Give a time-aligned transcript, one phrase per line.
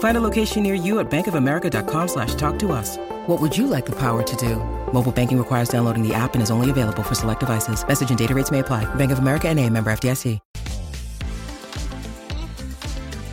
[0.00, 2.96] Find a location near you at bankofamerica.com slash talk to us.
[3.26, 4.56] What would you like the power to do?
[4.94, 7.86] Mobile banking requires downloading the app and is only available for select devices.
[7.86, 8.92] Message and data rates may apply.
[8.96, 10.38] Bank of America and a member FDIC.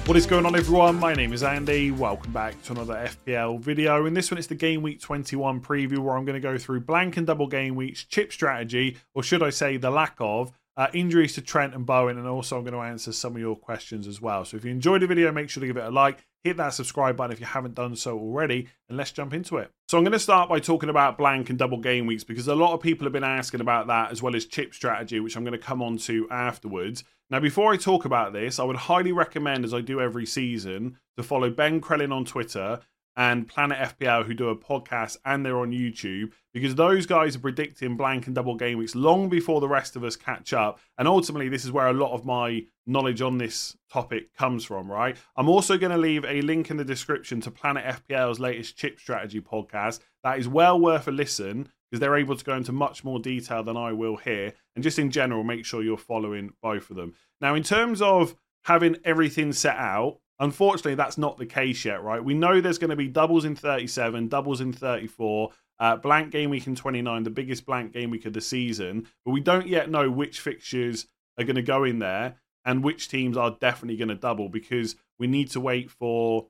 [0.07, 0.97] What is going on everyone?
[0.97, 1.91] My name is Andy.
[1.91, 4.05] Welcome back to another FPL video.
[4.05, 6.81] In this one, it's the Game Week 21 preview where I'm going to go through
[6.81, 10.87] blank and double game weeks, chip strategy, or should I say the lack of, uh,
[10.93, 14.07] injuries to Trent and Bowen, and also I'm going to answer some of your questions
[14.07, 14.45] as well.
[14.45, 16.73] So if you enjoyed the video, make sure to give it a like, hit that
[16.73, 19.71] subscribe button if you haven't done so already, and let's jump into it.
[19.87, 22.55] So I'm going to start by talking about blank and double game weeks because a
[22.55, 25.43] lot of people have been asking about that as well as chip strategy, which I'm
[25.43, 27.03] going to come on to afterwards.
[27.29, 30.97] Now, before I talk about this, I would highly recommend, as I do every season,
[31.17, 32.79] to follow Ben Crellin on Twitter
[33.17, 37.39] and Planet FPL, who do a podcast and they're on YouTube, because those guys are
[37.39, 40.79] predicting blank and double game weeks long before the rest of us catch up.
[40.99, 44.89] And ultimately, this is where a lot of my knowledge on this topic comes from,
[44.89, 45.17] right?
[45.35, 48.99] I'm also going to leave a link in the description to Planet FPL's latest chip
[48.99, 49.99] strategy podcast.
[50.23, 53.63] That is well worth a listen because they're able to go into much more detail
[53.63, 54.53] than I will here.
[54.75, 57.15] And just in general, make sure you're following both of them.
[57.41, 62.23] Now, in terms of having everything set out, unfortunately, that's not the case yet, right?
[62.23, 65.51] We know there's going to be doubles in 37, doubles in 34.
[65.79, 69.31] Uh, blank game week in 29, the biggest blank game week of the season, but
[69.31, 71.05] we don't yet know which fixtures
[71.37, 74.95] are going to go in there and which teams are definitely going to double because
[75.19, 76.47] we need to wait for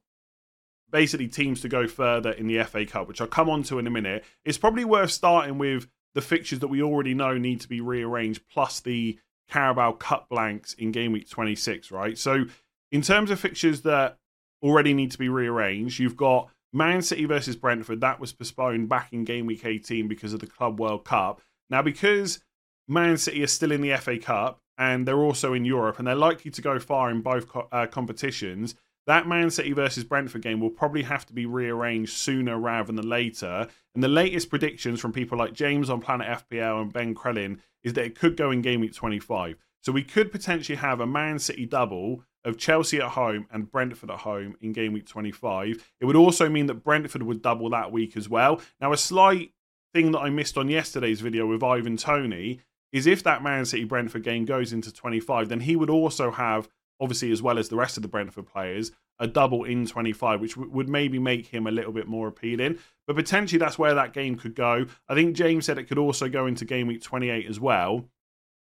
[0.92, 3.88] basically teams to go further in the FA Cup, which I'll come on to in
[3.88, 4.24] a minute.
[4.46, 8.42] It's probably worth starting with the fixtures that we already know need to be rearranged,
[8.52, 9.20] plus the
[9.50, 12.18] Carabao Cup blanks in game week 26, right?
[12.18, 12.46] So,
[12.92, 14.18] in terms of fixtures that
[14.64, 18.02] already need to be rearranged, you've got Man City versus Brentford.
[18.02, 21.42] That was postponed back in game week 18 because of the Club World Cup.
[21.70, 22.40] Now, because
[22.88, 26.16] Man City are still in the FA Cup and they're also in Europe and they're
[26.16, 28.76] likely to go far in both uh, competitions,
[29.08, 33.08] that Man City versus Brentford game will probably have to be rearranged sooner rather than
[33.08, 33.68] later.
[33.96, 37.94] And the latest predictions from people like James on Planet FPL and Ben Crellin is
[37.94, 39.56] that it could go in game week 25.
[39.82, 44.10] So we could potentially have a Man City double of Chelsea at home and Brentford
[44.10, 45.94] at home in game week 25.
[46.00, 48.62] It would also mean that Brentford would double that week as well.
[48.80, 49.52] Now, a slight
[49.94, 52.62] thing that I missed on yesterday's video with Ivan Toney
[52.94, 56.70] is if that Man City Brentford game goes into 25, then he would also have
[57.00, 60.56] obviously as well as the rest of the Brentford players, a double in 25, which
[60.56, 62.78] w- would maybe make him a little bit more appealing.
[63.06, 64.86] But potentially that's where that game could go.
[65.08, 68.06] I think James said it could also go into game week 28 as well.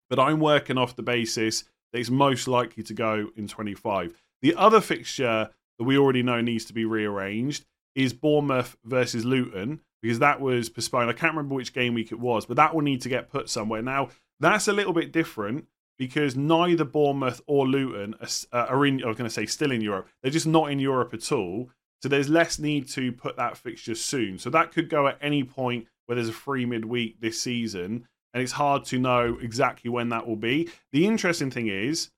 [0.08, 1.64] But I'm working off the basis
[1.94, 4.12] that it's most likely to go in 25.
[4.42, 9.78] The other fixture that we already know needs to be rearranged is Bournemouth versus Luton
[10.02, 11.08] because that was postponed.
[11.08, 13.48] I can't remember which game week it was, but that will need to get put
[13.48, 13.80] somewhere.
[13.80, 14.08] Now,
[14.40, 15.66] that's a little bit different
[15.96, 19.04] because neither Bournemouth or Luton are, uh, are in.
[19.04, 20.08] I was going to say still in Europe.
[20.20, 21.70] They're just not in Europe at all.
[22.02, 24.40] So there's less need to put that fixture soon.
[24.40, 28.42] So that could go at any point where there's a free midweek this season, and
[28.42, 30.68] it's hard to know exactly when that will be.
[30.92, 32.10] The interesting thing is,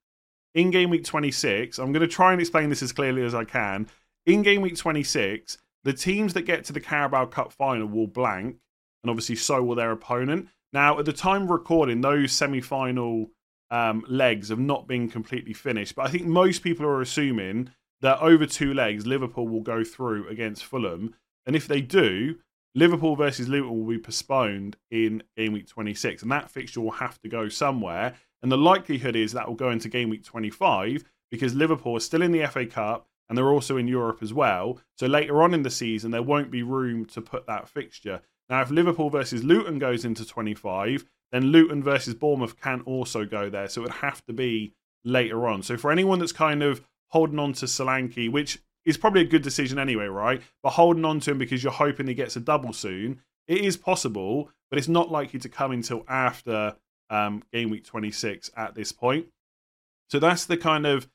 [0.55, 3.45] in game week 26, I'm going to try and explain this as clearly as I
[3.45, 3.87] can.
[4.25, 8.57] In game week 26, the teams that get to the Carabao Cup final will blank,
[9.05, 10.49] and obviously so will their opponent.
[10.73, 13.31] Now, at the time of recording, those semi final
[13.71, 15.95] um, legs have not been completely finished.
[15.95, 17.71] But I think most people are assuming
[18.01, 21.15] that over two legs, Liverpool will go through against Fulham.
[21.45, 22.37] And if they do,
[22.77, 26.23] Liverpool versus Luton will be postponed in game week 26.
[26.23, 28.15] And that fixture will have to go somewhere.
[28.43, 32.21] And the likelihood is that will go into game week 25 because Liverpool are still
[32.21, 34.79] in the FA Cup and they're also in Europe as well.
[34.99, 38.21] So later on in the season, there won't be room to put that fixture.
[38.51, 43.49] Now, if Liverpool versus Luton goes into 25, then Luton versus Bournemouth can also go
[43.49, 43.69] there.
[43.69, 45.63] So it would have to be later on.
[45.63, 49.43] So for anyone that's kind of holding on to Solanke, which is probably a good
[49.43, 50.41] decision anyway, right?
[50.63, 53.77] But holding on to him because you're hoping he gets a double soon, it is
[53.77, 56.77] possible, but it's not likely to come until after
[57.11, 59.27] um, game week 26 at this point.
[60.09, 61.09] So that's the kind of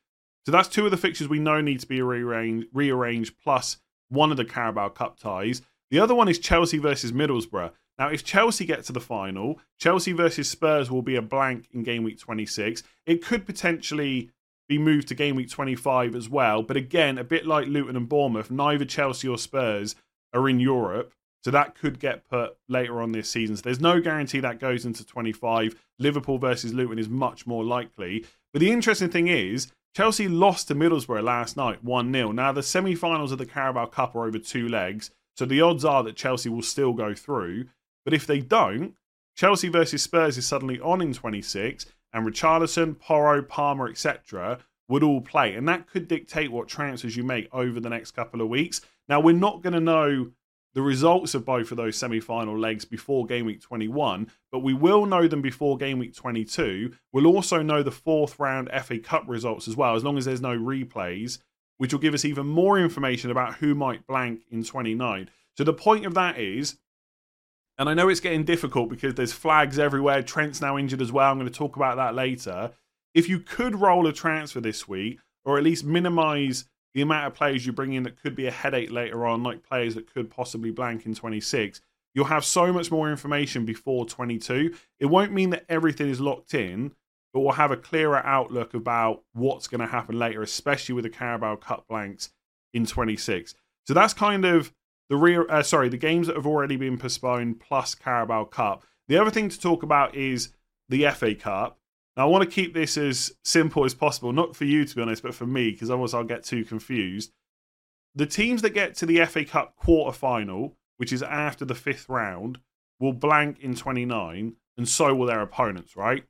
[0.44, 3.78] so that's two of the fixtures we know need to be rearranged, rearranged plus
[4.08, 5.62] one of the Carabao Cup ties.
[5.90, 7.70] The other one is Chelsea versus Middlesbrough.
[7.98, 11.84] Now, if Chelsea get to the final, Chelsea versus Spurs will be a blank in
[11.84, 12.82] game week 26.
[13.06, 14.30] It could potentially
[14.72, 16.62] be moved to game week 25 as well.
[16.62, 19.94] But again, a bit like Luton and Bournemouth, neither Chelsea or Spurs
[20.32, 21.12] are in Europe.
[21.44, 23.56] So that could get put later on this season.
[23.56, 25.74] So there's no guarantee that goes into 25.
[25.98, 28.24] Liverpool versus Luton is much more likely.
[28.52, 32.32] But the interesting thing is, Chelsea lost to Middlesbrough last night 1 0.
[32.32, 35.10] Now, the semi finals of the Carabao Cup are over two legs.
[35.36, 37.66] So the odds are that Chelsea will still go through.
[38.04, 38.94] But if they don't,
[39.36, 44.58] Chelsea versus Spurs is suddenly on in 26, and Richarlison, Porro, Palmer, etc.
[44.88, 45.54] would all play.
[45.54, 48.80] And that could dictate what transfers you make over the next couple of weeks.
[49.08, 50.32] Now, we're not going to know
[50.74, 54.72] the results of both of those semi final legs before game week 21, but we
[54.72, 56.92] will know them before game week 22.
[57.12, 60.40] We'll also know the fourth round FA Cup results as well, as long as there's
[60.40, 61.38] no replays,
[61.76, 65.28] which will give us even more information about who might blank in 29.
[65.56, 66.78] So the point of that is
[67.78, 70.22] and I know it's getting difficult because there's flags everywhere.
[70.22, 71.30] Trent's now injured as well.
[71.30, 72.72] I'm going to talk about that later.
[73.14, 76.64] If you could roll a transfer this week, or at least minimize
[76.94, 79.62] the amount of players you bring in that could be a headache later on, like
[79.62, 81.80] players that could possibly blank in 26,
[82.14, 84.74] you'll have so much more information before 22.
[85.00, 86.92] It won't mean that everything is locked in,
[87.32, 91.10] but we'll have a clearer outlook about what's going to happen later, especially with the
[91.10, 92.30] Carabao Cup blanks
[92.74, 93.54] in 26.
[93.86, 94.72] So that's kind of
[95.12, 98.84] the uh, sorry, the games that have already been postponed plus Carabao Cup.
[99.08, 100.52] The other thing to talk about is
[100.88, 101.78] the FA Cup.
[102.16, 105.02] Now, I want to keep this as simple as possible, not for you to be
[105.02, 107.30] honest, but for me, because otherwise I'll get too confused.
[108.14, 112.08] The teams that get to the FA Cup quarter final, which is after the fifth
[112.08, 112.58] round,
[112.98, 116.24] will blank in 29, and so will their opponents, right?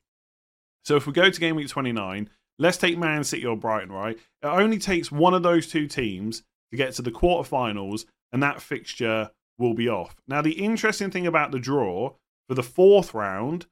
[0.83, 2.29] So if we go to game week 29,
[2.59, 4.17] let's take Man City or Brighton, right?
[4.41, 8.61] It only takes one of those two teams to get to the quarterfinals and that
[8.61, 10.17] fixture will be off.
[10.27, 12.15] Now, the interesting thing about the draw
[12.49, 13.67] for the fourth round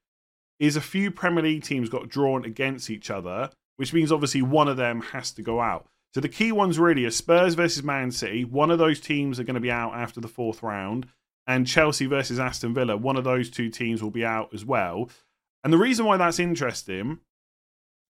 [0.60, 4.68] is a few Premier League teams got drawn against each other, which means obviously one
[4.68, 5.88] of them has to go out.
[6.13, 8.46] So the key ones really are Spurs versus Man City.
[8.46, 11.07] One of those teams are going to be out after the fourth round.
[11.48, 12.96] And Chelsea versus Aston Villa.
[12.96, 15.10] One of those two teams will be out as well.
[15.64, 17.19] And the reason why that's interesting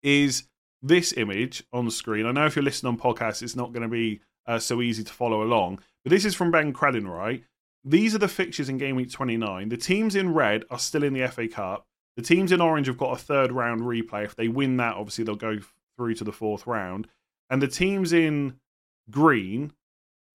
[0.03, 0.45] is
[0.83, 2.27] this image on the screen.
[2.27, 5.03] I know if you're listening on podcasts, it's not going to be uh, so easy
[5.03, 5.81] to follow along.
[6.05, 7.43] But this is from Ben Crellin, right?
[7.85, 9.69] These are the fixtures in game week 29.
[9.69, 11.87] The teams in red are still in the FA Cup.
[12.17, 14.25] The teams in orange have got a third round replay.
[14.25, 15.59] If they win that, obviously they'll go
[15.97, 17.09] through to the fourth round.
[17.51, 18.59] And the teams in
[19.11, 19.73] green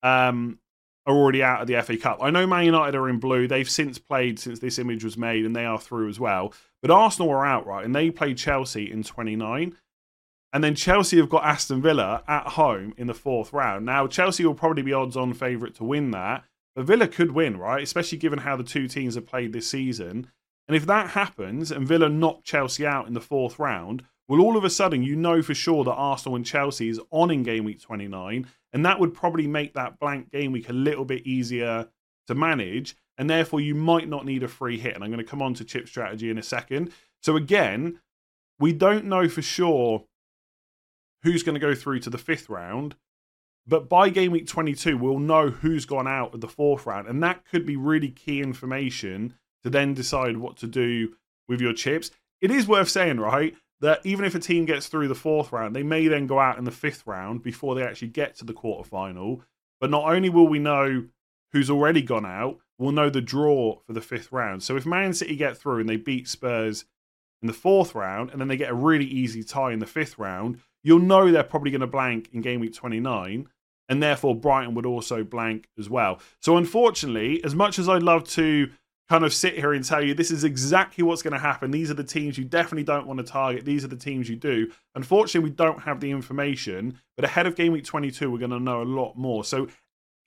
[0.04, 0.60] um,
[1.06, 2.20] are already out of the FA Cup.
[2.22, 3.48] I know Man United are in blue.
[3.48, 6.54] They've since played since this image was made, and they are through as well.
[6.82, 7.86] But Arsenal are out, right?
[7.86, 9.76] And they played Chelsea in 29.
[10.52, 13.86] And then Chelsea have got Aston Villa at home in the fourth round.
[13.86, 16.44] Now, Chelsea will probably be odds on favourite to win that,
[16.76, 17.84] but Villa could win, right?
[17.84, 20.28] Especially given how the two teams have played this season.
[20.68, 24.56] And if that happens and Villa knock Chelsea out in the fourth round, well, all
[24.56, 27.64] of a sudden, you know for sure that Arsenal and Chelsea is on in game
[27.64, 28.48] week 29.
[28.72, 31.88] And that would probably make that blank game week a little bit easier
[32.28, 32.96] to manage.
[33.18, 34.94] And therefore, you might not need a free hit.
[34.94, 36.92] And I'm going to come on to chip strategy in a second.
[37.24, 38.00] So, again,
[38.60, 40.06] we don't know for sure
[41.24, 42.96] who's going to go through to the fifth round.
[43.68, 47.08] But by game week 22, we'll know who's gone out of the fourth round.
[47.08, 51.14] And that could be really key information to then decide what to do
[51.48, 52.12] with your chips.
[52.42, 55.76] It is worth saying, right, that even if a team gets through the fourth round,
[55.76, 58.54] they may then go out in the fifth round before they actually get to the
[58.54, 59.42] quarterfinal.
[59.80, 61.06] But not only will we know
[61.52, 64.64] who's already gone out, we'll know the draw for the fifth round.
[64.64, 66.86] So if Man City get through and they beat Spurs
[67.42, 70.18] in the fourth round, and then they get a really easy tie in the fifth
[70.18, 73.48] round, you'll know they're probably going to blank in game week 29
[73.90, 76.20] and therefore Brighton would also blank as well.
[76.40, 78.70] So unfortunately, as much as I'd love to
[79.10, 81.90] kind of sit here and tell you this is exactly what's going to happen, these
[81.90, 84.72] are the teams you definitely don't want to target, these are the teams you do.
[84.94, 88.60] Unfortunately, we don't have the information, but ahead of game week 22 we're going to
[88.60, 89.44] know a lot more.
[89.44, 89.68] So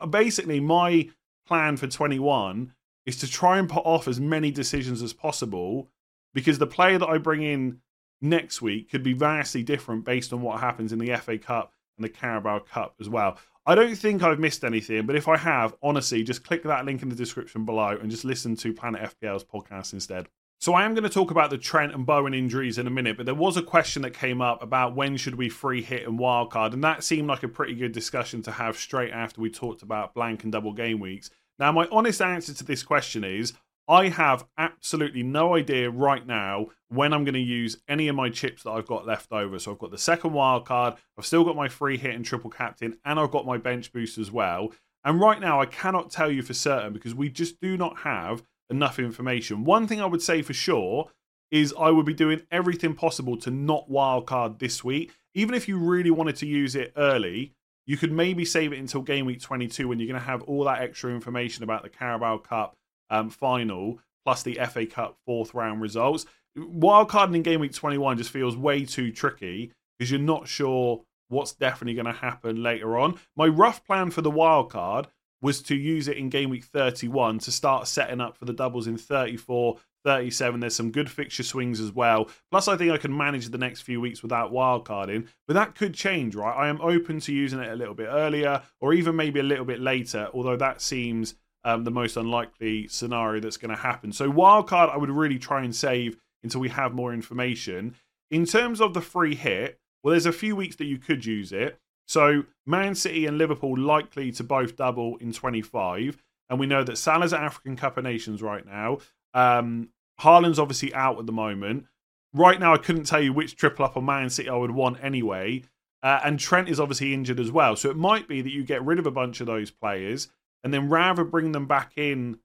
[0.01, 1.09] uh, basically my
[1.47, 2.73] plan for 21
[3.07, 5.89] is to try and put off as many decisions as possible
[6.35, 7.81] because the player that I bring in
[8.23, 12.05] next week could be vastly different based on what happens in the FA Cup and
[12.05, 13.39] the Carabao Cup as well.
[13.65, 17.03] I don't think I've missed anything, but if I have, honestly, just click that link
[17.03, 20.29] in the description below and just listen to Planet FPL's podcast instead.
[20.59, 23.17] So I am going to talk about the Trent and Bowen injuries in a minute,
[23.17, 26.19] but there was a question that came up about when should we free hit and
[26.19, 29.83] wildcard, and that seemed like a pretty good discussion to have straight after we talked
[29.83, 31.31] about blank and double game weeks.
[31.59, 33.55] Now, my honest answer to this question is
[33.89, 38.31] I have absolutely no idea right now when I'm going to use any of my
[38.31, 39.59] chips that I've got left over.
[39.59, 42.51] So I've got the second wild card, I've still got my free hit and triple
[42.51, 44.73] captain, and I've got my bench boost as well.
[45.05, 48.43] And right now, I cannot tell you for certain because we just do not have
[48.71, 49.65] enough information.
[49.65, 51.11] One thing I would say for sure
[51.51, 55.13] is I would be doing everything possible to not wildcard this week.
[55.35, 57.53] Even if you really wanted to use it early,
[57.85, 60.65] you could maybe save it until game week 22 when you're going to have all
[60.65, 62.77] that extra information about the Carabao Cup
[63.13, 66.27] um, final plus the FA Cup fourth round results.
[66.57, 71.53] Wildcarding in game week 21 just feels way too tricky because you're not sure what's
[71.53, 73.19] definitely going to happen later on.
[73.37, 75.07] My rough plan for the wildcard
[75.41, 78.87] was to use it in game week 31 to start setting up for the doubles
[78.87, 80.61] in 34, 37.
[80.61, 82.29] There's some good fixture swings as well.
[82.51, 85.95] Plus, I think I can manage the next few weeks without wildcarding, but that could
[85.95, 86.55] change, right?
[86.55, 89.65] I am open to using it a little bit earlier or even maybe a little
[89.65, 94.13] bit later, although that seems um, the most unlikely scenario that's going to happen.
[94.13, 97.95] So, wildcard, I would really try and save until we have more information.
[98.31, 101.53] In terms of the free hit, well, there's a few weeks that you could use
[101.53, 101.79] it.
[102.07, 106.19] So, Man City and Liverpool likely to both double in 25.
[106.51, 108.99] And we know that Salah's at African Cup of Nations right now.
[109.33, 109.91] Um,
[110.21, 111.87] Haaland's obviously out at the moment.
[112.35, 115.03] Right now, I couldn't tell you which triple up on Man City I would want
[115.03, 115.63] anyway.
[116.03, 117.77] Uh, and Trent is obviously injured as well.
[117.77, 120.29] So it might be that you get rid of a bunch of those players
[120.65, 122.39] and then rather bring them back in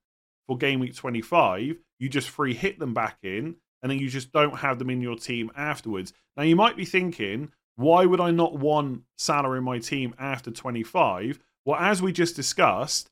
[0.48, 4.32] for game week 25, you just free hit them back in and then you just
[4.32, 6.14] don't have them in your team afterwards.
[6.36, 10.50] Now, you might be thinking, why would I not want Salah in my team after
[10.50, 11.40] 25?
[11.66, 13.10] Well, as we just discussed,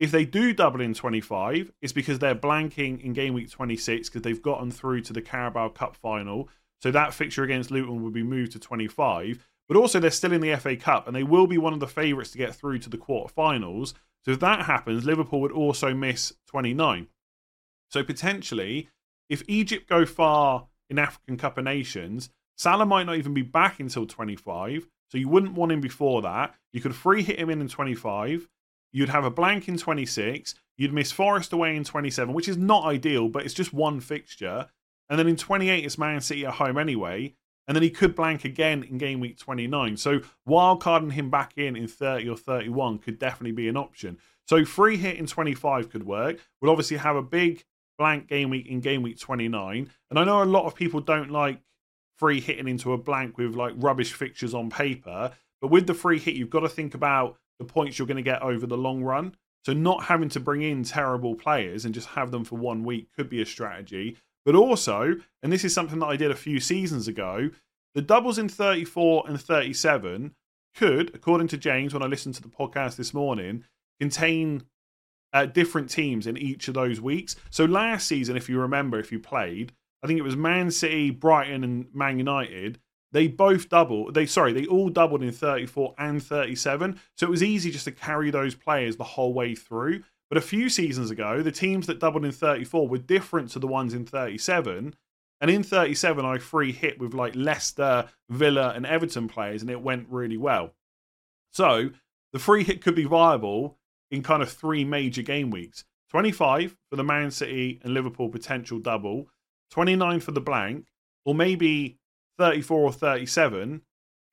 [0.00, 4.22] if they do double in 25, it's because they're blanking in game week 26 because
[4.22, 6.48] they've gotten through to the Carabao Cup final.
[6.82, 9.46] So that fixture against Luton would be moved to 25.
[9.68, 11.86] But also, they're still in the FA Cup and they will be one of the
[11.86, 13.94] favourites to get through to the quarterfinals.
[14.24, 17.08] So if that happens, Liverpool would also miss 29.
[17.90, 18.88] So potentially,
[19.28, 23.80] if Egypt go far in African Cup of Nations, Salah might not even be back
[23.80, 24.86] until 25.
[25.10, 26.54] So you wouldn't want him before that.
[26.72, 28.48] You could free hit him in in 25.
[28.92, 30.54] You'd have a blank in 26.
[30.76, 34.68] You'd miss Forest away in 27, which is not ideal, but it's just one fixture.
[35.10, 37.34] And then in 28, it's Man City at home anyway.
[37.68, 39.96] And then he could blank again in game week 29.
[39.96, 44.18] So wildcarding him back in in 30 or 31 could definitely be an option.
[44.46, 46.38] So free hit in 25 could work.
[46.60, 47.64] We'll obviously have a big
[47.98, 49.90] blank game week in game week 29.
[50.10, 51.60] And I know a lot of people don't like
[52.18, 55.32] free hitting into a blank with like rubbish fixtures on paper.
[55.60, 58.22] But with the free hit, you've got to think about the points you're going to
[58.22, 59.36] get over the long run.
[59.64, 63.08] So not having to bring in terrible players and just have them for one week
[63.16, 64.16] could be a strategy.
[64.44, 67.50] But also, and this is something that I did a few seasons ago,
[67.94, 70.34] the doubles in 34 and 37
[70.74, 73.64] could, according to James, when I listened to the podcast this morning,
[74.00, 74.64] contain
[75.32, 77.36] uh, different teams in each of those weeks.
[77.50, 79.72] So last season, if you remember, if you played,
[80.02, 82.80] I think it was Man City, Brighton, and Man United.
[83.12, 84.14] They both doubled.
[84.14, 86.98] They sorry, they all doubled in 34 and 37.
[87.16, 90.02] So it was easy just to carry those players the whole way through.
[90.32, 93.66] But a few seasons ago, the teams that doubled in 34 were different to the
[93.66, 94.94] ones in 37.
[95.42, 99.82] And in 37, I free hit with like Leicester, Villa, and Everton players, and it
[99.82, 100.72] went really well.
[101.50, 101.90] So
[102.32, 103.76] the free hit could be viable
[104.10, 108.78] in kind of three major game weeks 25 for the Man City and Liverpool potential
[108.78, 109.26] double,
[109.70, 110.86] 29 for the blank,
[111.26, 111.98] or maybe
[112.38, 113.82] 34 or 37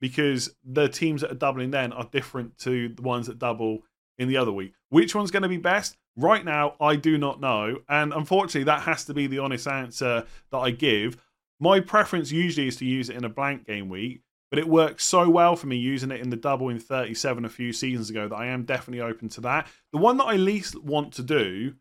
[0.00, 3.80] because the teams that are doubling then are different to the ones that double
[4.16, 4.72] in the other week.
[4.90, 5.96] Which one's going to be best?
[6.16, 7.78] Right now, I do not know.
[7.88, 11.16] And unfortunately, that has to be the honest answer that I give.
[11.58, 15.04] My preference usually is to use it in a blank game week, but it works
[15.04, 18.28] so well for me using it in the double in 37 a few seasons ago
[18.28, 19.68] that I am definitely open to that.
[19.92, 21.74] The one that I least want to do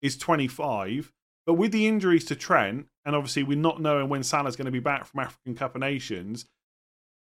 [0.00, 1.12] is 25,
[1.46, 4.70] but with the injuries to Trent, and obviously we're not knowing when Salah's going to
[4.70, 6.46] be back from African Cup of Nations,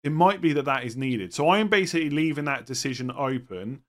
[0.04, 1.34] it might be that that is needed.
[1.34, 3.84] So I am basically leaving that decision open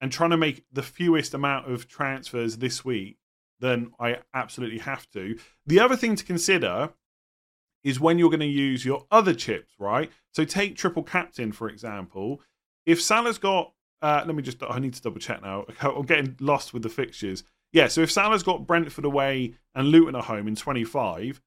[0.00, 3.18] and trying to make the fewest amount of transfers this week
[3.60, 5.38] than I absolutely have to.
[5.66, 6.90] The other thing to consider
[7.84, 10.10] is when you're going to use your other chips, right?
[10.32, 12.40] So take triple captain, for example.
[12.86, 15.64] If Salah's got, uh, let me just, I need to double check now.
[15.80, 17.44] I'm getting lost with the fixtures.
[17.72, 21.40] Yeah, so if Salah's got Brentford away and Luton at home in 25,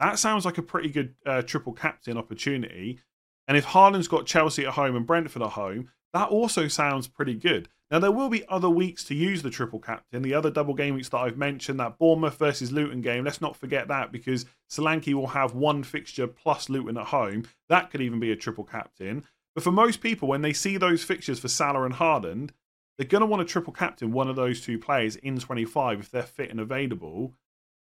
[0.00, 3.00] that sounds like a pretty good uh, triple captain opportunity.
[3.46, 7.34] And if Haaland's got Chelsea at home and Brentford at home, that also sounds pretty
[7.34, 7.68] good.
[7.90, 10.94] Now, there will be other weeks to use the triple captain, the other double game
[10.94, 13.24] weeks that I've mentioned, that Bournemouth versus Luton game.
[13.24, 17.44] Let's not forget that because Solanke will have one fixture plus Luton at home.
[17.70, 19.24] That could even be a triple captain.
[19.54, 22.50] But for most people, when they see those fixtures for Salah and Haaland,
[22.98, 26.10] they're going to want a triple captain one of those two players in 25 if
[26.10, 27.32] they're fit and available.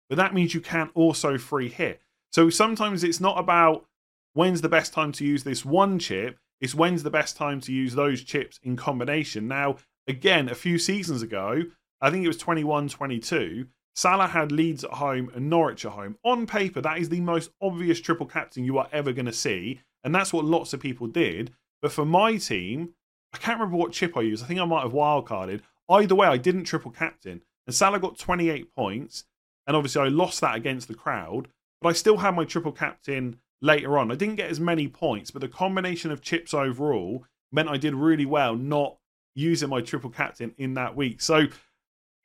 [0.08, 2.02] but that means you can also free hit.
[2.32, 3.86] So sometimes it's not about
[4.34, 7.72] when's the best time to use this one chip, it's when's the best time to
[7.72, 9.48] use those chips in combination.
[9.48, 9.76] Now,
[10.06, 11.64] again, a few seasons ago,
[12.00, 16.16] I think it was 21 22, Salah had Leeds at home and Norwich at home.
[16.24, 19.80] On paper, that is the most obvious triple captain you are ever going to see.
[20.02, 21.52] And that's what lots of people did.
[21.82, 22.94] But for my team,
[23.34, 24.44] I can't remember what chip I used.
[24.44, 25.60] I think I might have wildcarded.
[25.88, 27.42] Either way, I didn't triple captain.
[27.66, 29.24] And Salah got 28 points.
[29.66, 31.48] And obviously, I lost that against the crowd.
[31.80, 34.10] But I still had my triple captain later on.
[34.10, 37.94] I didn't get as many points, but the combination of chips overall meant I did
[37.94, 38.98] really well not
[39.34, 41.22] using my triple captain in that week.
[41.22, 41.46] So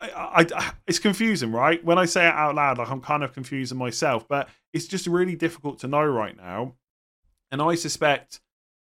[0.02, 1.84] I, I, it's confusing, right?
[1.84, 5.08] When I say it out loud, like I'm kind of confusing myself, but it's just
[5.08, 6.74] really difficult to know right now.
[7.52, 8.42] And I suspect,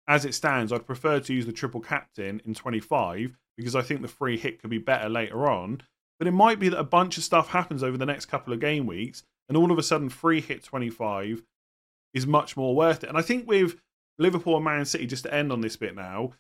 [0.07, 4.01] as it stands, I'd prefer to use the triple captain in 25 because I think
[4.01, 5.81] the free hit could be better later on.
[6.19, 8.59] But it might be that a bunch of stuff happens over the next couple of
[8.59, 11.41] game weeks, and all of a sudden, free hit 25
[12.13, 13.09] is much more worth it.
[13.09, 13.75] And I think with
[14.17, 16.31] Liverpool and Man City, just to end on this bit now,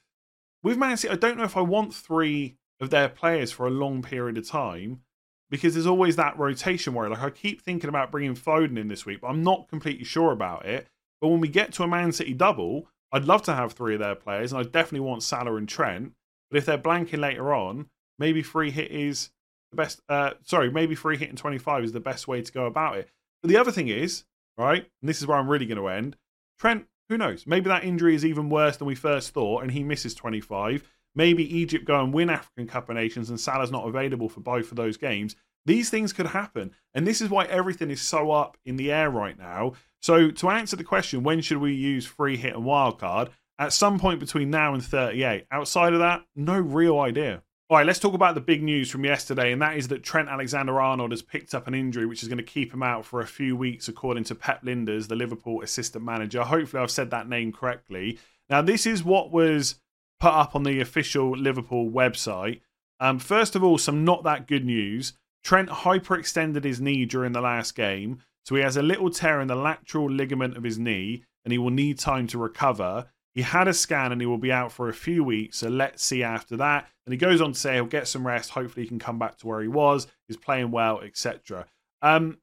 [0.63, 3.71] with Man City, I don't know if I want three of their players for a
[3.71, 5.01] long period of time
[5.49, 7.09] because there's always that rotation worry.
[7.09, 10.31] Like I keep thinking about bringing Foden in this week, but I'm not completely sure
[10.31, 10.87] about it.
[11.19, 13.99] But when we get to a Man City double, I'd love to have three of
[13.99, 16.13] their players, and I definitely want Salah and Trent.
[16.49, 17.87] But if they're blanking later on,
[18.17, 19.29] maybe free hit is
[19.71, 20.01] the best.
[20.07, 23.09] Uh, sorry, maybe free hit in 25 is the best way to go about it.
[23.41, 24.23] But the other thing is,
[24.61, 26.17] right, and this is where I'm really going to end.
[26.59, 27.45] Trent, who knows?
[27.45, 30.83] Maybe that injury is even worse than we first thought, and he misses 25
[31.15, 34.71] maybe Egypt go and win African Cup of Nations and Salah's not available for both
[34.71, 35.35] of those games.
[35.65, 36.71] These things could happen.
[36.93, 39.73] And this is why everything is so up in the air right now.
[40.01, 43.29] So, to answer the question, when should we use free hit and wildcard?
[43.59, 45.45] At some point between now and 38.
[45.51, 47.43] Outside of that, no real idea.
[47.71, 50.27] All right, let's talk about the big news from yesterday, and that is that Trent
[50.27, 53.21] Alexander Arnold has picked up an injury which is going to keep him out for
[53.21, 56.43] a few weeks, according to Pep Lijnders, the Liverpool assistant manager.
[56.43, 58.19] Hopefully, I've said that name correctly.
[58.49, 59.75] Now, this is what was
[60.19, 62.59] put up on the official Liverpool website.
[62.99, 65.13] Um, first of all, some not that good news.
[65.41, 69.47] Trent hyperextended his knee during the last game, so he has a little tear in
[69.47, 73.07] the lateral ligament of his knee, and he will need time to recover.
[73.33, 76.03] He had a scan and he will be out for a few weeks, so let's
[76.03, 76.89] see after that.
[77.05, 78.51] And he goes on to say he'll get some rest.
[78.51, 80.07] Hopefully, he can come back to where he was.
[80.27, 81.65] He's playing well, etc.
[82.01, 82.39] Um,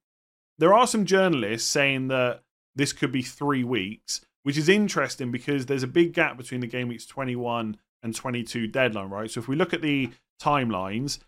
[0.59, 2.43] there are some journalists saying that
[2.75, 6.67] this could be three weeks which is interesting because there's a big gap between the
[6.67, 9.31] game weeks 21 and 22 deadline, right?
[9.31, 10.09] So if we look at the
[10.41, 11.19] timelines,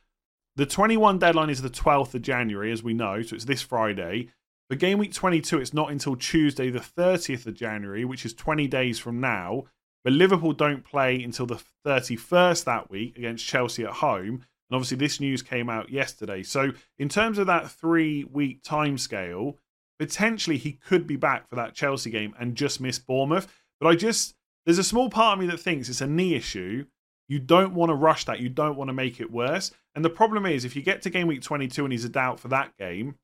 [0.57, 4.29] the 21 deadline is the 12th of January, as we know, so it's this Friday.
[4.71, 8.69] For game week 22, it's not until Tuesday, the 30th of January, which is 20
[8.69, 9.65] days from now.
[10.05, 14.45] But Liverpool don't play until the 31st that week against Chelsea at home.
[14.71, 16.45] And obviously, this news came out yesterday.
[16.45, 19.57] So, in terms of that three week timescale,
[19.99, 23.53] potentially he could be back for that Chelsea game and just miss Bournemouth.
[23.81, 26.87] But I just, there's a small part of me that thinks it's a knee issue.
[27.27, 28.39] You don't want to rush that.
[28.39, 29.73] You don't want to make it worse.
[29.97, 32.39] And the problem is, if you get to game week 22 and he's a doubt
[32.39, 33.17] for that game,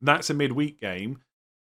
[0.00, 1.20] that's a midweek game.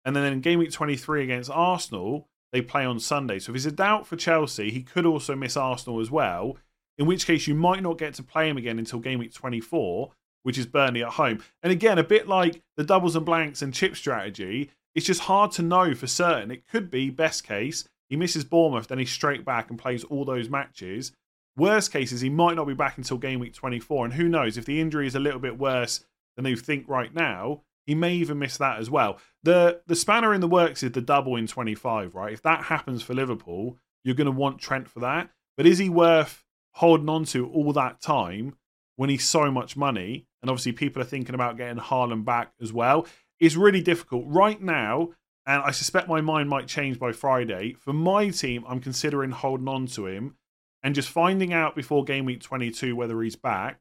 [0.03, 3.39] And then in game week 23 against Arsenal, they play on Sunday.
[3.39, 6.57] So if he's a doubt for Chelsea, he could also miss Arsenal as well.
[6.97, 10.11] In which case, you might not get to play him again until game week 24
[10.45, 11.43] which is Burnley at home.
[11.63, 15.49] And again, a bit like the doubles and blanks and chip strategy, it's just hard
[15.53, 16.51] to know for certain.
[16.51, 20.23] It could be best case, he misses Bournemouth, then he's straight back and plays all
[20.23, 21.13] those matches.
[21.57, 24.05] Worst case is he might not be back until game week 24.
[24.05, 27.11] And who knows, if the injury is a little bit worse than they think right
[27.11, 29.19] now, he may even miss that as well.
[29.43, 32.33] The the spanner in the works is the double in 25, right?
[32.33, 35.29] If that happens for Liverpool, you're going to want Trent for that.
[35.57, 36.43] But is he worth
[36.73, 38.55] holding on to all that time
[38.97, 42.71] when he's so much money, and obviously people are thinking about getting Haaland back as
[42.71, 43.05] well,
[43.39, 44.25] is really difficult.
[44.27, 45.09] Right now,
[45.45, 49.67] and I suspect my mind might change by Friday, for my team, I'm considering holding
[49.67, 50.35] on to him
[50.81, 53.79] and just finding out before game week 22 whether he's back,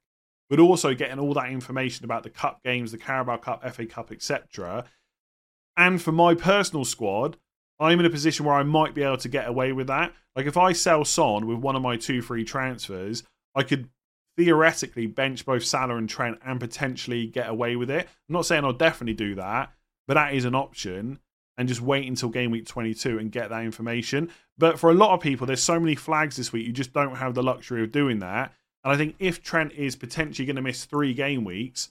[0.50, 4.12] but also getting all that information about the cup games, the Carabao Cup, FA Cup,
[4.12, 4.84] etc.
[5.76, 7.36] And for my personal squad,
[7.80, 10.12] I'm in a position where I might be able to get away with that.
[10.36, 13.88] Like if I sell Son with one of my two free transfers, I could
[14.36, 18.06] theoretically bench both Salah and Trent and potentially get away with it.
[18.28, 19.72] I'm not saying I'll definitely do that,
[20.06, 21.20] but that is an option.
[21.56, 24.30] And just wait until game week 22 and get that information.
[24.58, 27.16] But for a lot of people, there's so many flags this week, you just don't
[27.16, 28.52] have the luxury of doing that.
[28.84, 31.90] And I think if Trent is potentially going to miss three game weeks,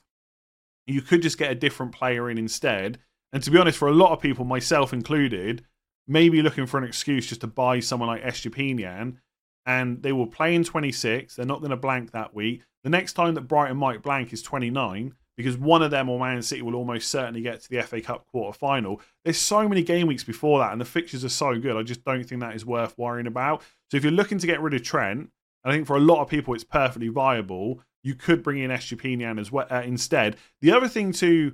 [0.86, 3.00] you could just get a different player in instead.
[3.32, 5.66] And to be honest, for a lot of people, myself included,
[6.08, 9.18] maybe looking for an excuse just to buy someone like Estupiñán
[9.66, 11.36] and they will play in 26.
[11.36, 12.64] They're not going to blank that week.
[12.84, 15.16] The next time that Brighton might blank is 29.
[15.36, 18.28] because one of them or Man City will almost certainly get to the FA Cup
[18.28, 19.02] quarter final.
[19.24, 21.76] There's so many game weeks before that, and the fixtures are so good.
[21.76, 23.62] I just don't think that is worth worrying about.
[23.90, 25.30] So if you're looking to get rid of Trent,
[25.64, 27.82] I think for a lot of people it's perfectly viable.
[28.04, 30.36] You could bring in Estupiñán as well uh, instead.
[30.62, 31.54] The other thing to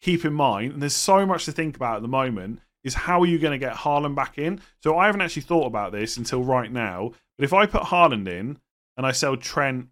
[0.00, 3.22] keep in mind, and there's so much to think about at the moment, is how
[3.22, 4.60] are you going to get Haaland back in?
[4.82, 7.12] So I haven't actually thought about this until right now.
[7.38, 8.58] But if I put Haaland in
[8.96, 9.88] and I sell Trent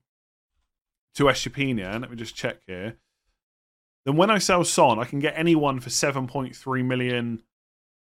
[1.14, 2.96] to Estupiñán, let me just check here.
[4.05, 7.42] Then when I sell Son, I can get anyone for 7.3 million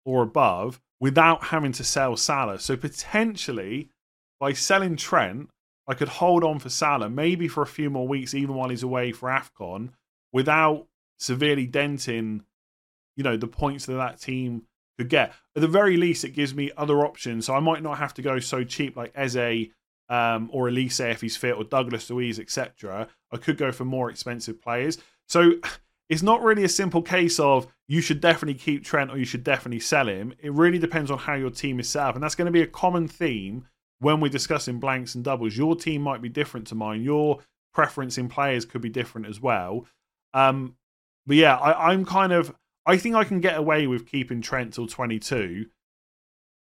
[0.04, 2.58] or above without having to sell Salah.
[2.58, 3.90] So potentially,
[4.38, 5.50] by selling Trent,
[5.88, 8.82] I could hold on for Salah maybe for a few more weeks, even while he's
[8.82, 9.90] away for AFCON,
[10.32, 10.86] without
[11.18, 12.42] severely denting,
[13.16, 14.62] you know, the points that that team
[14.98, 15.32] could get.
[15.54, 17.46] At the very least, it gives me other options.
[17.46, 19.68] So I might not have to go so cheap like Eze
[20.08, 23.08] um, or Olise if he's fit, or Douglas Luiz, etc.
[23.32, 24.98] I could go for more expensive players.
[25.28, 25.52] So
[26.08, 29.44] it's not really a simple case of you should definitely keep Trent or you should
[29.44, 30.34] definitely sell him.
[30.40, 32.62] It really depends on how your team is set up, and that's going to be
[32.62, 33.66] a common theme
[33.98, 35.56] when we're discussing blanks and doubles.
[35.56, 37.02] Your team might be different to mine.
[37.02, 37.40] Your
[37.72, 39.86] preference in players could be different as well.
[40.34, 40.76] Um,
[41.26, 42.54] but yeah, I, I'm kind of
[42.86, 45.66] I think I can get away with keeping Trent till 22.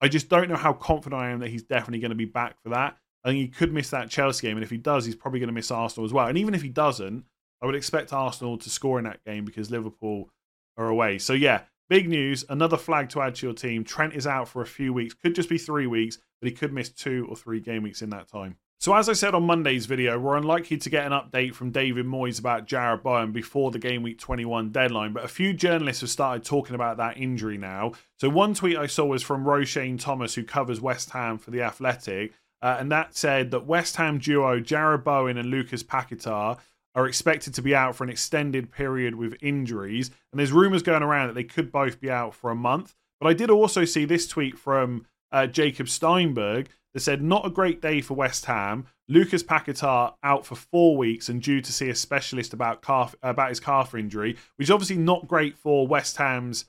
[0.00, 2.56] I just don't know how confident I am that he's definitely going to be back
[2.62, 2.96] for that.
[3.24, 5.48] I think he could miss that Chelsea game, and if he does, he's probably going
[5.48, 6.26] to miss Arsenal as well.
[6.26, 7.24] And even if he doesn't,
[7.62, 10.28] I would expect Arsenal to score in that game because Liverpool
[10.76, 11.18] are away.
[11.18, 12.44] So yeah, big news.
[12.48, 13.84] Another flag to add to your team.
[13.84, 15.14] Trent is out for a few weeks.
[15.14, 18.10] Could just be three weeks, but he could miss two or three game weeks in
[18.10, 18.56] that time.
[18.84, 22.04] So, as I said on Monday's video, we're unlikely to get an update from David
[22.04, 26.10] Moyes about Jarrod Bowen before the game week 21 deadline, but a few journalists have
[26.10, 27.92] started talking about that injury now.
[28.18, 31.62] So, one tweet I saw was from Roshane Thomas, who covers West Ham for The
[31.62, 36.58] Athletic, uh, and that said that West Ham duo Jarrod Bowen and Lucas Paquetá
[36.94, 41.02] are expected to be out for an extended period with injuries, and there's rumours going
[41.02, 42.94] around that they could both be out for a month.
[43.20, 47.50] But I did also see this tweet from uh, Jacob Steinberg that said, Not a
[47.50, 48.86] great day for West Ham.
[49.08, 53.50] Lucas Paquetá out for four weeks and due to see a specialist about calf, about
[53.50, 56.64] his calf injury, which is obviously not great for West Ham's,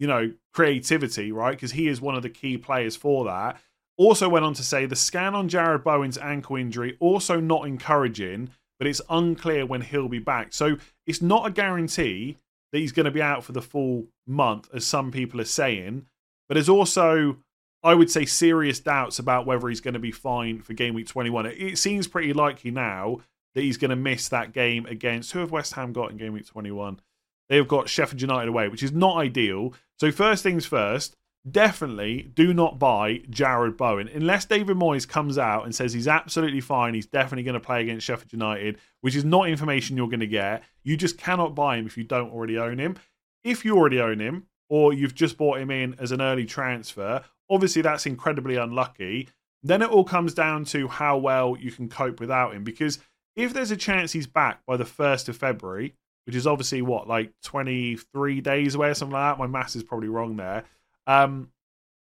[0.00, 1.52] you know, creativity, right?
[1.52, 3.60] Because he is one of the key players for that.
[3.96, 8.50] Also went on to say the scan on Jarrod Bowen's ankle injury also not encouraging,
[8.78, 10.52] but it's unclear when he'll be back.
[10.52, 12.36] So it's not a guarantee
[12.72, 16.06] that he's going to be out for the full month, as some people are saying.
[16.48, 17.38] But there's also
[17.86, 21.06] I would say serious doubts about whether he's going to be fine for game week
[21.06, 21.46] 21.
[21.46, 23.20] It seems pretty likely now
[23.54, 26.32] that he's going to miss that game against who have West Ham got in game
[26.32, 27.00] week 21?
[27.48, 29.72] They've got Sheffield United away, which is not ideal.
[30.00, 31.16] So first things first,
[31.50, 36.60] definitely do not buy Jarrod Bowen unless David Moyes comes out and says he's absolutely
[36.60, 36.94] fine.
[36.94, 40.26] He's definitely going to play against Sheffield United, which is not information you're going to
[40.26, 40.62] get.
[40.82, 42.96] You just cannot buy him if you don't already own him.
[43.44, 47.22] If you already own him, or you've just bought him in as an early transfer,
[47.48, 49.28] Obviously, that's incredibly unlucky.
[49.62, 52.64] Then it all comes down to how well you can cope without him.
[52.64, 52.98] Because
[53.34, 57.08] if there's a chance he's back by the 1st of February, which is obviously what,
[57.08, 60.64] like 23 days away or something like that, my maths is probably wrong there,
[61.06, 61.50] um,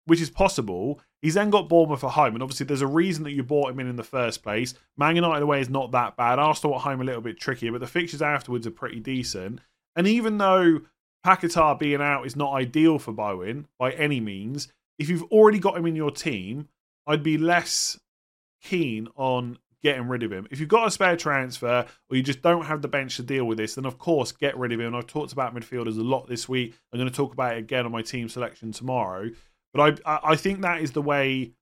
[0.07, 1.01] which is possible.
[1.23, 3.81] He's then got Bournemouth at home, and obviously there's a reason that you bought him
[3.81, 4.75] in in the first place.
[4.97, 6.39] Man United away is not that bad.
[6.39, 9.61] Arsenal at home a little bit trickier, but the fixtures afterwards are pretty decent.
[9.97, 10.81] And even though
[11.27, 15.77] Paquetá being out is not ideal for Bowen by any means, if you've already got
[15.77, 16.69] him in your team,
[17.07, 17.99] I'd be less
[18.63, 20.47] keen on getting rid of him.
[20.51, 23.45] If you've got a spare transfer or you just don't have the bench to deal
[23.45, 24.89] with this, then of course get rid of him.
[24.89, 26.75] And I've talked about midfielders a lot this week.
[26.93, 29.31] I'm going to talk about it again on my team selection tomorrow.
[29.73, 31.53] But I I think that is the way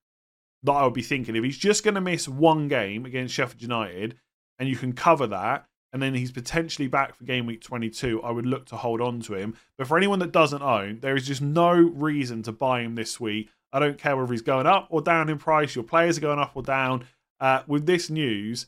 [0.63, 1.35] that I would be thinking.
[1.35, 4.17] If he's just going to miss one game against Sheffield United
[4.57, 8.31] and you can cover that, and then he's potentially back for game week 22, I
[8.31, 9.55] would look to hold on to him.
[9.77, 13.19] But for anyone that doesn't own, there is just no reason to buy him this
[13.19, 13.49] week.
[13.71, 15.75] I don't care whether he's going up or down in price.
[15.75, 17.05] Your players are going up or down.
[17.39, 18.67] Uh, with this news,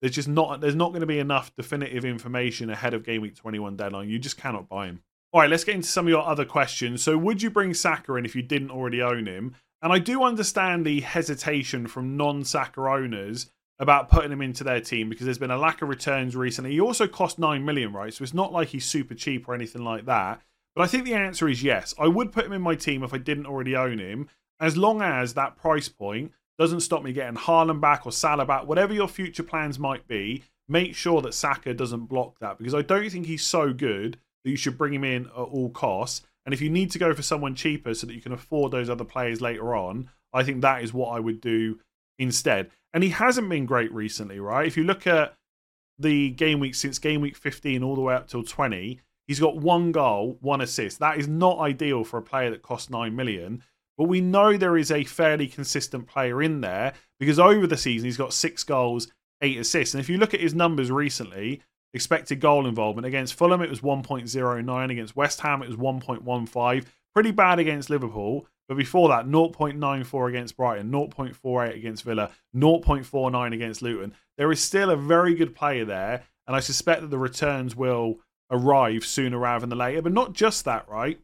[0.00, 3.36] there's just not there's not going to be enough definitive information ahead of game week
[3.36, 4.08] 21 deadline.
[4.08, 5.02] You just cannot buy him.
[5.32, 7.02] All right, let's get into some of your other questions.
[7.02, 9.54] So, would you bring Saka in if you didn't already own him?
[9.82, 15.08] And I do understand the hesitation from non-Saka owners about putting him into their team
[15.08, 16.72] because there's been a lack of returns recently.
[16.72, 18.12] He also cost nine million, right?
[18.12, 20.40] So it's not like he's super cheap or anything like that.
[20.74, 21.94] But I think the answer is yes.
[21.98, 25.02] I would put him in my team if I didn't already own him, as long
[25.02, 29.08] as that price point doesn't stop me getting Haaland back or Salah back, whatever your
[29.08, 30.44] future plans might be.
[30.68, 34.50] Make sure that Saka doesn't block that because I don't think he's so good that
[34.50, 36.26] you should bring him in at all costs.
[36.44, 38.88] And if you need to go for someone cheaper so that you can afford those
[38.88, 41.78] other players later on, I think that is what I would do
[42.18, 42.70] instead.
[42.92, 44.66] And he hasn't been great recently, right?
[44.66, 45.34] If you look at
[45.98, 49.56] the game week since game week 15 all the way up till 20, he's got
[49.56, 50.98] one goal, one assist.
[50.98, 53.62] That is not ideal for a player that costs 9 million.
[53.96, 58.06] But we know there is a fairly consistent player in there because over the season
[58.06, 59.08] he's got six goals,
[59.40, 59.94] eight assists.
[59.94, 61.62] And if you look at his numbers recently,
[61.94, 67.30] expected goal involvement against Fulham it was 1.09, against West Ham it was 1.15, pretty
[67.30, 68.46] bad against Liverpool.
[68.68, 74.12] But before that, 0.94 against Brighton, 0.48 against Villa, 0.49 against Luton.
[74.36, 78.18] There is still a very good player there, and I suspect that the returns will
[78.50, 80.02] arrive sooner rather than later.
[80.02, 81.18] But not just that, right?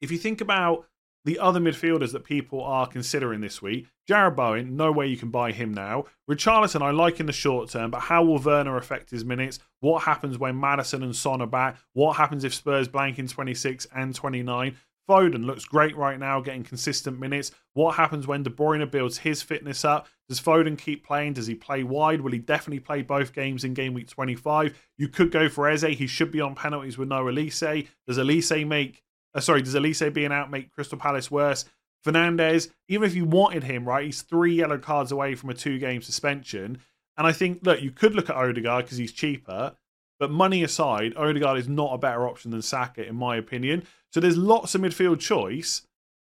[0.00, 0.86] If you think about
[1.24, 3.86] the other midfielders that people are considering this week.
[4.08, 6.04] Jarrod Bowen, no way you can buy him now.
[6.28, 9.60] Richarlison, I like in the short term, but how will Werner affect his minutes?
[9.80, 11.76] What happens when Maddison and Son are back?
[11.92, 14.76] What happens if Spurs blank in 26 and 29?
[15.08, 17.50] Foden looks great right now, getting consistent minutes.
[17.74, 20.06] What happens when De Bruyne builds his fitness up?
[20.28, 21.34] Does Foden keep playing?
[21.34, 22.20] Does he play wide?
[22.20, 24.80] Will he definitely play both games in game week 25?
[24.98, 25.82] You could go for Eze.
[25.82, 27.88] He should be on penalties with no Olise.
[28.06, 29.02] Does Olise make
[29.34, 31.64] uh, sorry, does Olise being out make Crystal Palace worse?
[32.02, 35.78] Fernandez, even if you wanted him, right, he's three yellow cards away from a two
[35.78, 36.78] game suspension.
[37.16, 39.74] And I think, look, you could look at Odegaard because he's cheaper,
[40.18, 43.84] but money aside, Odegaard is not a better option than Saka, in my opinion.
[44.12, 45.82] So there's lots of midfield choice,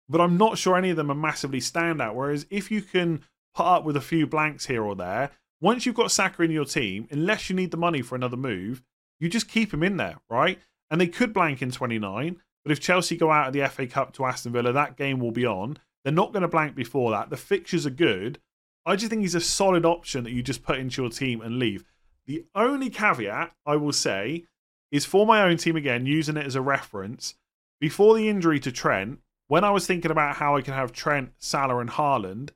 [0.08, 2.16] but I'm not sure any of them are massively standout.
[2.16, 3.24] Whereas if you can
[3.56, 6.66] put up with a few blanks here or there, once you've got Saka in your
[6.66, 8.84] team, unless you need the money for another move,
[9.20, 10.60] you just keep him in there, right?
[10.92, 12.38] And they could blank in 29.
[12.68, 15.32] But if Chelsea go out of the FA Cup to Aston Villa, that game will
[15.32, 15.78] be on.
[16.04, 17.30] They're not going to blank before that.
[17.30, 18.40] The fixtures are good.
[18.86, 21.60] I just think he's a solid option that you just put into your team and
[21.60, 21.86] leave.
[22.26, 24.48] The only caveat I will say
[24.92, 27.36] is for my own team again, using it as a reference.
[27.80, 31.32] Before the injury to Trent, when I was thinking about how I could have Trent,
[31.38, 32.50] Salah, and Haaland,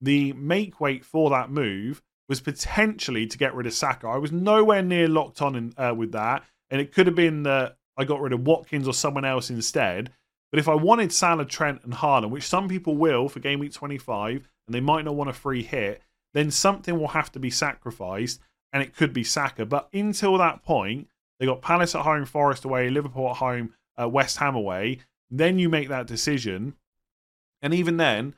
[0.00, 4.08] the make weight for that move was potentially to get rid of Saka.
[4.08, 7.44] I was nowhere near locked on in, uh, with that, and it could have been
[7.44, 10.10] that I got rid of Watkins or someone else instead.
[10.50, 13.72] But if I wanted Salah, Trent, and Haaland, which some people will for game week
[13.72, 17.50] 25, and they might not want a free hit, then something will have to be
[17.50, 18.40] sacrificed,
[18.72, 19.66] and it could be Saka.
[19.66, 21.08] But until that point,
[21.38, 25.00] they got Palace at home, Forest away, Liverpool at home, uh, West Ham away.
[25.30, 26.74] Then you make that decision.
[27.62, 28.34] And even then,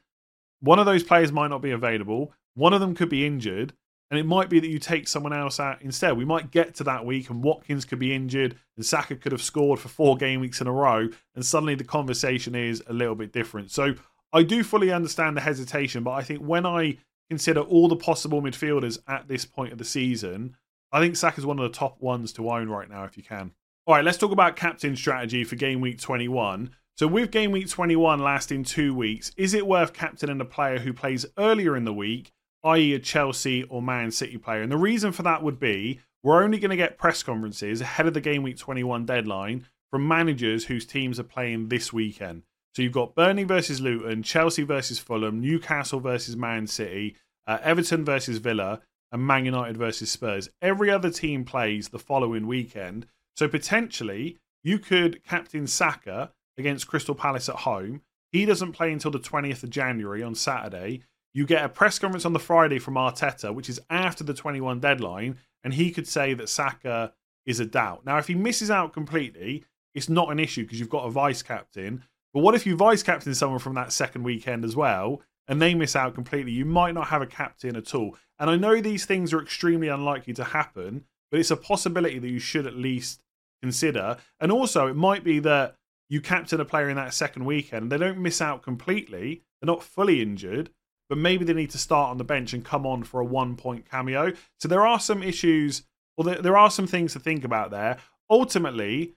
[0.61, 2.33] one of those players might not be available.
[2.55, 3.73] One of them could be injured.
[4.13, 6.19] And it might be that you take someone else out instead.
[6.19, 9.41] We might get to that week and Watkins could be injured and Saka could have
[9.41, 11.09] scored for four game weeks in a row.
[11.35, 13.71] And suddenly the conversation is a little bit different.
[13.71, 13.95] So
[14.31, 16.99] I do fully understand the hesitation, but I think when I
[17.31, 20.57] consider all the possible midfielders at this point of the season,
[20.93, 23.53] I think Saka's one of the top ones to own right now if you can.
[23.87, 26.69] All right, let's talk about captain strategy for game week 21.
[26.99, 30.93] So, with game week 21 lasting two weeks, is it worth captaining a player who
[30.93, 32.31] plays earlier in the week
[32.65, 34.63] i.e., a Chelsea or Man City player.
[34.63, 38.07] And the reason for that would be we're only going to get press conferences ahead
[38.07, 42.43] of the game week 21 deadline from managers whose teams are playing this weekend.
[42.75, 48.05] So you've got Burnley versus Luton, Chelsea versus Fulham, Newcastle versus Man City, uh, Everton
[48.05, 50.49] versus Villa, and Man United versus Spurs.
[50.63, 53.07] Every other team plays the following weekend.
[53.37, 58.03] So potentially you could captain Saka against Crystal Palace at home.
[58.31, 61.03] He doesn't play until the 20th of January on Saturday.
[61.35, 64.81] You get a press conference on the Friday from Arteta, which is after the 21
[64.81, 67.13] deadline, and he could say that Saka
[67.47, 68.05] is a doubt.
[68.05, 69.65] Now, if he misses out completely,
[69.95, 72.05] it's not an issue because you've got a vice captain.
[72.35, 75.75] But what if you vice captain someone from that second weekend as well, and they
[75.75, 76.53] miss out completely?
[76.53, 78.17] You might not have a captain at all.
[78.39, 82.29] And I know these things are extremely unlikely to happen, but it's a possibility that
[82.29, 83.23] you should at least
[83.63, 84.19] consider.
[84.41, 85.77] And also, it might be that
[86.09, 89.83] you captain a player in that second weekend they don't miss out completely, they're not
[89.83, 90.69] fully injured,
[91.13, 93.55] but maybe they need to start on the bench and come on for a one
[93.55, 94.33] point cameo.
[94.59, 95.83] So there are some issues,
[96.17, 97.99] or there, there are some things to think about there.
[98.31, 99.13] Ultimately,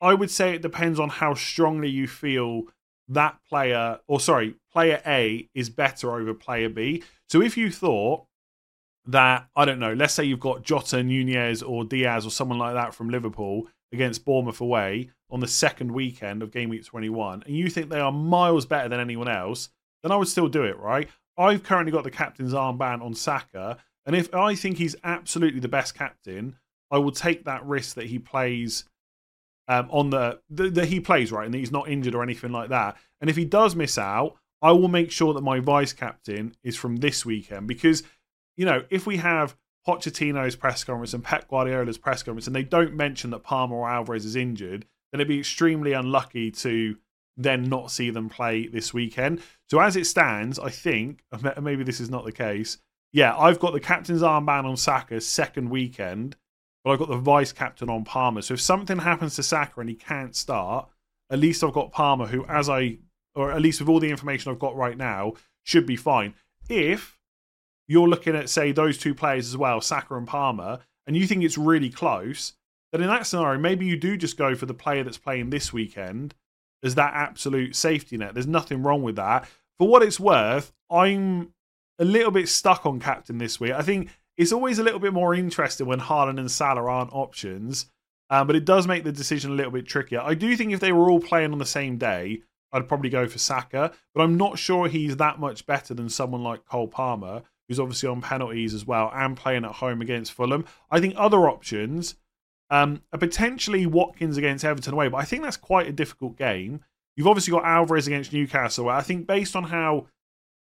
[0.00, 2.62] I would say it depends on how strongly you feel
[3.08, 7.02] that player, or sorry, player A is better over player B.
[7.28, 8.24] So if you thought
[9.04, 12.72] that, I don't know, let's say you've got Jota, Nunez, or Diaz, or someone like
[12.72, 17.54] that from Liverpool against Bournemouth away on the second weekend of game week 21, and
[17.54, 19.68] you think they are miles better than anyone else,
[20.02, 21.10] then I would still do it, right?
[21.36, 25.68] I've currently got the captain's armband on Saka, and if I think he's absolutely the
[25.68, 26.56] best captain,
[26.90, 28.84] I will take that risk that he plays
[29.68, 32.68] um, on the that he plays right and that he's not injured or anything like
[32.68, 32.96] that.
[33.20, 36.76] And if he does miss out, I will make sure that my vice captain is
[36.76, 38.02] from this weekend because
[38.56, 42.62] you know if we have Pochettino's press conference and Pep Guardiola's press conference and they
[42.62, 46.96] don't mention that Palmer or Alvarez is injured, then it'd be extremely unlucky to
[47.36, 49.40] then not see them play this weekend.
[49.70, 52.78] So as it stands, I think uh, maybe this is not the case.
[53.12, 56.36] yeah, I've got the captain's armband on Saka second weekend,
[56.82, 58.42] but I've got the vice captain on Palmer.
[58.42, 60.88] So if something happens to Saka and he can't start,
[61.30, 62.98] at least I've got Palmer, who, as I,
[63.34, 66.34] or at least with all the information I've got right now, should be fine.
[66.68, 67.18] If
[67.86, 71.44] you're looking at, say, those two players as well, Saka and Palmer, and you think
[71.44, 72.54] it's really close,
[72.92, 75.72] then in that scenario, maybe you do just go for the player that's playing this
[75.72, 76.34] weekend
[76.84, 78.34] as that absolute safety net.
[78.34, 79.48] There's nothing wrong with that.
[79.78, 81.52] For what it's worth, I'm
[81.98, 83.72] a little bit stuck on captain this week.
[83.72, 87.86] I think it's always a little bit more interesting when Haaland and Salah aren't options,
[88.30, 90.20] um, but it does make the decision a little bit trickier.
[90.20, 92.42] I do think if they were all playing on the same day,
[92.72, 96.42] I'd probably go for Saka, but I'm not sure he's that much better than someone
[96.42, 100.64] like Cole Palmer, who's obviously on penalties as well and playing at home against Fulham.
[100.90, 102.16] I think other options
[102.74, 106.80] um, potentially Watkins against Everton away, but I think that's quite a difficult game.
[107.16, 108.88] You've obviously got Alvarez against Newcastle.
[108.88, 110.08] I think based on how,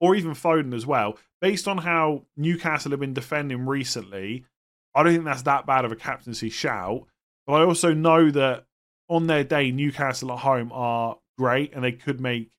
[0.01, 4.45] or even Foden as well, based on how Newcastle have been defending recently,
[4.93, 7.07] I don't think that's that bad of a captaincy shout.
[7.47, 8.65] But I also know that
[9.09, 12.51] on their day, Newcastle at home are great and they could make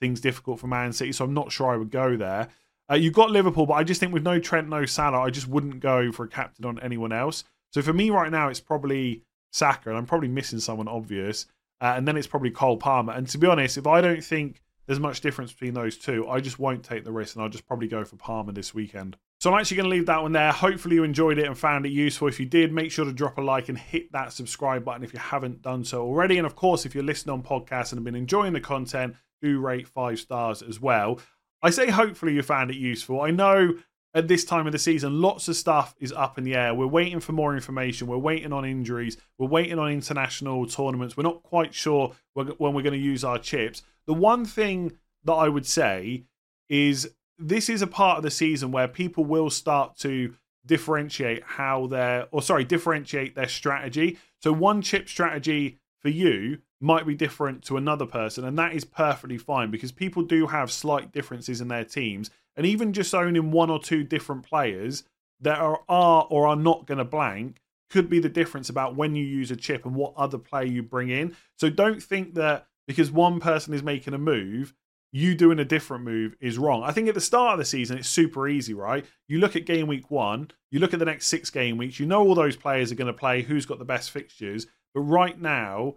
[0.00, 1.12] things difficult for Man City.
[1.12, 2.48] So I'm not sure I would go there.
[2.90, 5.46] Uh, you've got Liverpool, but I just think with no Trent, no Salah, I just
[5.46, 7.44] wouldn't go for a captain on anyone else.
[7.74, 11.46] So for me right now, it's probably Saka, and I'm probably missing someone obvious.
[11.80, 13.12] Uh, and then it's probably Cole Palmer.
[13.12, 16.38] And to be honest, if I don't think there's much difference between those two, I
[16.38, 19.16] just won't take the risk and I'll just probably go for Palmer this weekend.
[19.40, 20.52] So I'm actually going to leave that one there.
[20.52, 22.28] Hopefully you enjoyed it and found it useful.
[22.28, 25.12] If you did, make sure to drop a like and hit that subscribe button if
[25.12, 26.38] you haven't done so already.
[26.38, 29.58] And of course, if you're listening on podcasts and have been enjoying the content, do
[29.58, 31.18] rate five stars as well.
[31.60, 33.20] I say hopefully you found it useful.
[33.20, 33.74] I know
[34.14, 36.72] at this time of the season, lots of stuff is up in the air.
[36.72, 38.06] We're waiting for more information.
[38.06, 39.16] We're waiting on injuries.
[39.38, 41.16] We're waiting on international tournaments.
[41.16, 43.82] We're not quite sure when we're going to use our chips.
[44.06, 44.92] The one thing
[45.24, 46.24] that I would say
[46.68, 51.88] is this is a part of the season where people will start to differentiate how
[51.88, 54.18] their, or sorry, differentiate their strategy.
[54.40, 58.84] So one chip strategy for you might be different to another person, and that is
[58.84, 63.50] perfectly fine because people do have slight differences in their teams and even just owning
[63.50, 65.04] one or two different players
[65.40, 69.14] that are, are or are not going to blank could be the difference about when
[69.14, 71.36] you use a chip and what other player you bring in.
[71.58, 74.74] So don't think that because one person is making a move,
[75.12, 76.82] you doing a different move is wrong.
[76.82, 79.06] I think at the start of the season, it's super easy, right?
[79.28, 82.06] You look at game week one, you look at the next six game weeks, you
[82.06, 84.66] know all those players are going to play, who's got the best fixtures.
[84.92, 85.94] But right now,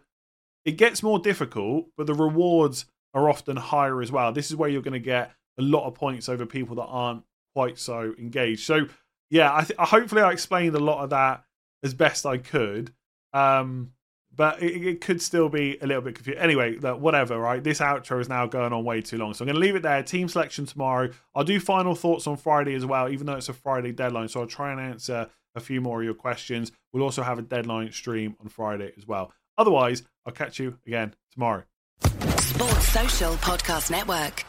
[0.66, 4.32] it gets more difficult, but the rewards are often higher as well.
[4.32, 7.24] This is where you're going to get a lot of points over people that aren't
[7.54, 8.66] quite so engaged.
[8.66, 8.88] So
[9.30, 11.44] yeah, I th- hopefully I explained a lot of that
[11.84, 12.94] as best I could.
[13.34, 13.92] Um,
[14.36, 16.42] but it, it, could still be a little bit confusing.
[16.42, 17.64] Anyway, whatever, right?
[17.64, 19.34] This outro is now going on way too long.
[19.34, 20.02] So I'm going to leave it there.
[20.04, 21.10] Team selection tomorrow.
[21.34, 24.28] I'll do final thoughts on Friday as well, even though it's a Friday deadline.
[24.28, 26.72] So I'll try and answer a few more of your questions.
[26.94, 29.34] We'll also have a deadline stream on Friday as well.
[29.58, 31.64] Otherwise, I'll catch you again tomorrow.
[32.00, 34.46] Sports Social Podcast Network.